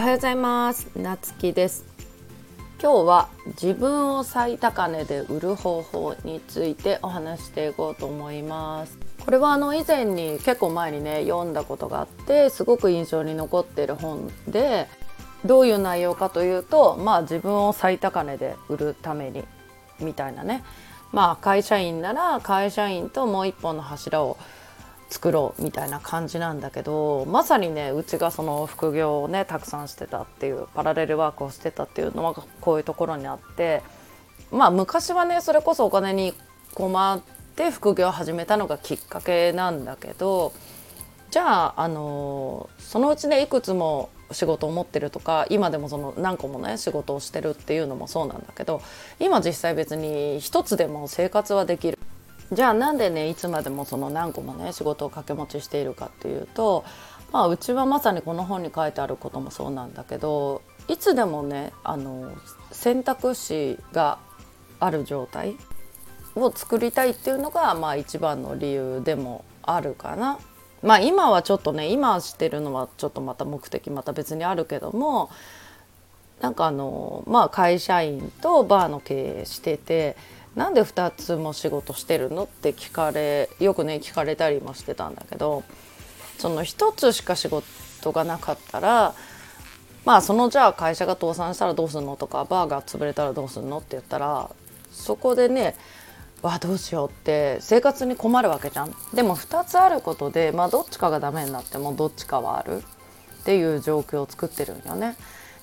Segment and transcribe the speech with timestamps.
[0.00, 0.88] おはようございます。
[0.96, 1.84] なつきです。
[2.82, 8.96] 今日は自分を最高値で売る方法についてお話していこうと思います。
[9.22, 14.88] これはあの以前に結構前にね読んだことがあってすごく印象に残っている本で
[15.44, 19.44] どういう内容かというとまあ自分を最高値で売るために
[20.00, 20.64] みたいなね。
[21.12, 24.38] まあ会社員なら会社員ともう一本の柱を
[25.10, 33.82] 作ろうみたいな感じなんだけどまさにねうちがその副業をねたくさんしてたっていうパラレルワークをしてたっていうのはこういうところにあって
[34.52, 36.32] まあ昔はねそれこそお金に
[36.74, 37.20] 困っ
[37.56, 40.52] て副業を始めたのがきっかけなんだけど
[41.30, 48.80] じゃああのそのうちねいくつも仕事を持ってるとか今でもその何個もね仕事をしてるっていうのもそうなんだけど
[49.18, 51.99] 今実際別に一つでも生活はできる。
[52.52, 56.84] じゃあなんでねいつまでもその何個もね仕事を掛け持ちしているかっていうと、
[57.32, 62.32] まあ、うちはまさにこの本に書いてあることもそうなんだけどいつでもねあの
[62.72, 64.18] 選択肢が
[64.80, 65.56] ある状態
[66.34, 70.38] を作りたいっていうのが、まあ、一番の理由でもあるかな。
[70.82, 75.30] まあ今はちょっとね今してるのはちょっとまた目的また別にあるけども
[76.40, 80.16] なんかあのまあ会社員とバーの経営してて
[80.56, 82.44] なんで2つも仕事してるの？
[82.44, 85.62] って聞かれよくね聞かれたりもしてたんだけど
[86.38, 89.14] その1つしか仕事がなかったら
[90.04, 92.16] まあそのじゃあ会社が倒産したらどうすんの？
[92.16, 93.78] とかバーが潰れたらどうすんの？
[93.78, 94.50] って言ったら
[94.90, 95.76] そこでね
[96.42, 98.94] わどうしようって生活に困るわけじゃん。
[99.14, 105.16] でも2つあることでまあどっちかがダメになってもどっちかはあるっていう状況を作ってるんよね。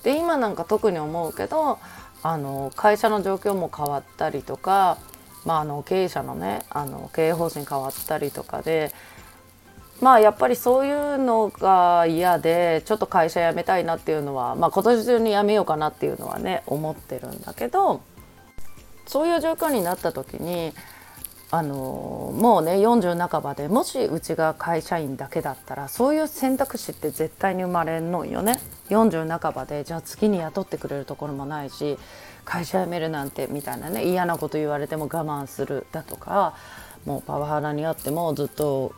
[0.08, 1.78] で今なんか特に思うけど
[2.22, 4.96] あの会社の状況も変わったりとか、
[5.44, 8.90] まあ、あの経営者のねあの経営方針変わったりとかで
[10.00, 18.00] まあやっぱりそういうのが嫌でちょっと会社辞めたいなっていうのは、まあ、今年中に辞めようかなっていうのはね思ってるんだけど
[19.06, 20.72] そういう状況になった時に
[21.50, 28.60] あのもうね40半ばでもしうちが会社員だけだったらそういう選択肢って絶対に生まれんのよね
[28.90, 31.98] 40半ばでじゃあ次に雇ってくれるところもないし
[32.44, 36.54] 会社辞めるなんてみたいなね嫌なこと言われても我慢するだとか
[37.06, 38.92] もうパワハラにあってもずっと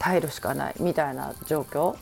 [0.00, 1.96] 耐えるしかないみたいな状況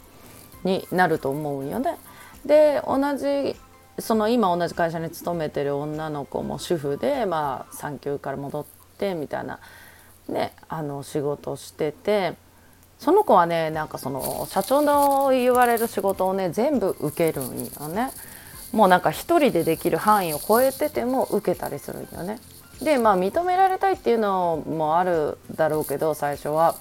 [0.65, 1.99] になると思うよね。
[2.47, 3.55] で同じ
[3.99, 9.59] その今同じ会社に勤めてる女の子も主婦でまあ産休から戻っててみたいな
[10.29, 12.35] ねあの仕事してて
[12.99, 18.11] その子はねなんかその社長の言われる仕事をね全部受けるんよね。
[18.73, 22.39] もうなんか一人でできる範囲を超えてても受けたりするんよね。
[22.83, 26.77] でまあ認められたいっていうのもあるだろうけど最初は。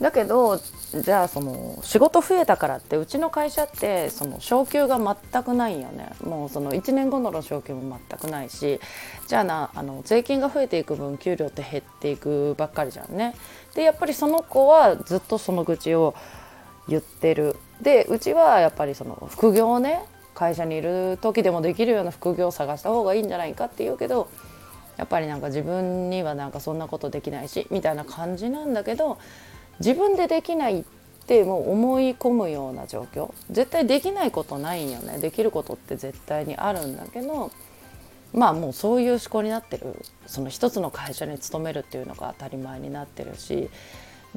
[0.00, 0.60] だけど
[1.02, 8.80] じゃあその仕事増えたからってうちの会社ってその昇給が全くないよねもうその1年後の昇給も全くないし
[9.28, 13.34] じゃあなあの税金が増えていく分給料って減っていくばっかりじゃんね。
[13.74, 16.14] でやっぱりその子はずっとその愚痴を
[16.88, 17.56] 言ってる。
[17.80, 20.04] でうちはやっぱりその副業をね
[20.34, 24.28] 会社にいる時でもできるような副業を探した方がいいんじゃないかって言うけど
[24.96, 29.18] やっぱりなんか自分にはなんかそんなことできないしみたいな感じなんだけど
[29.80, 30.84] 自分でできないっ
[31.26, 33.32] てもう思い込むような状況。
[33.50, 35.18] 絶対できないことないんよね。
[35.18, 37.50] できることって絶対にあるんだけど
[38.32, 39.96] まあもうそういう思考になってる。
[40.26, 43.68] その一つの会社に勤めるっていうのが当たり前になってるし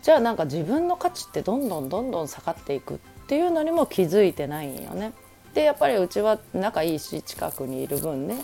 [0.01, 5.13] じゃあなんか自分の価値ってどんどんどんどん下がっていくっていうのにも気づいてないんよね。
[5.53, 8.35] でやっぱりうちは仲いいし近くにいる分ね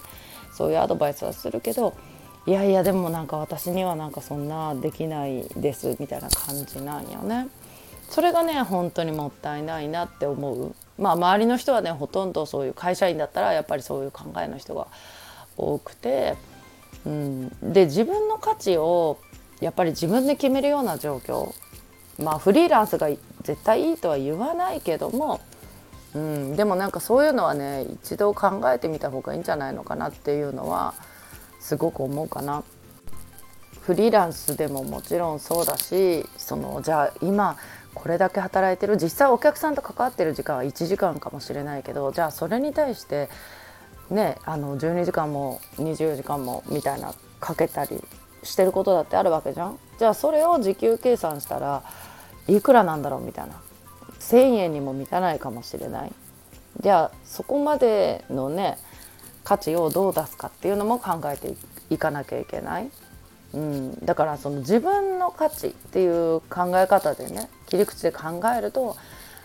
[0.51, 1.93] そういうアドバイスはするけど
[2.45, 7.47] いやいやでもなんか私にはなんかそんなできないですみたいな感じなんよね。
[8.09, 10.75] それがね本当にもったいないなって思う。
[10.97, 14.87] まあ周りの人はねほとんどそういう会社員だったらやっぱりそういう考えの人が
[15.57, 16.35] 多くて、
[17.05, 19.19] うん、で自分の価値を
[19.61, 21.53] やっぱり自分で決めるような状況。
[22.21, 23.07] まあフリーランスが
[23.41, 25.39] 絶対いいとは言わないけども、
[26.13, 30.93] うん、でもなんかそういうのはね一度考えてみた方がいいんじゃないのかなっていうのは
[31.63, 32.63] すごく思うかな。
[33.81, 37.57] フリーランスでももちろんそうだしそのじゃあ今
[37.93, 43.29] これだけ働いてる実際お客さんと関わってる時間は1時間かもしれないけどじゃあそれに対して
[44.09, 48.01] ねあの12時間も24時間もみたいなかけたり
[48.43, 49.79] してることだってあるわけじゃん。
[49.99, 51.83] じゃあそれを時給計算したら
[52.47, 53.61] いくらなんだろうみたいな。
[54.19, 56.13] 1,000円にも満たないかもしれない。
[56.79, 58.77] じゃあそこまでのね
[59.43, 61.53] 価値をどう出すかっていうのも考えて
[61.89, 62.89] いかなきゃいけない、
[63.53, 68.95] うん、だからその自分の価値っていう考え方でね切り口で考えると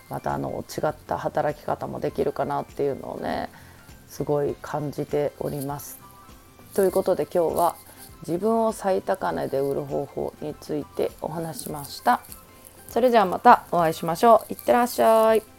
[0.09, 3.49] またあの違った働き方もできるかなっていうのをね
[4.07, 5.99] すごい感じております。
[6.73, 7.75] ということで今日は
[8.27, 12.21] 自分を最高値で売る方法についてお話しました。
[12.89, 14.53] それじゃあまたお会いしましょう。
[14.53, 15.58] いってらっしゃい。